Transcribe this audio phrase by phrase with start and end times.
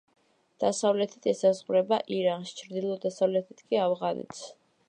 [0.63, 4.47] დასავლეთით ესაზღვრება ირანს, ჩრდილო-დასავლეთით კი ავღანეთს.